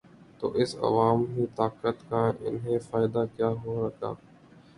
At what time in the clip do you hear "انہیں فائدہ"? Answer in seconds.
2.41-3.23